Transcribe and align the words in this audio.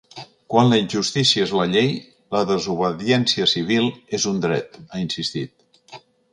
Quan 0.53 0.69
la 0.69 0.77
injustícia 0.83 1.43
és 1.47 1.53
la 1.59 1.65
llei, 1.73 1.91
la 2.37 2.41
desobediència 2.53 3.49
civil 3.55 3.93
és 4.21 4.29
un 4.35 4.43
dret, 4.49 4.83
ha 4.91 5.07
insistit. 5.07 6.05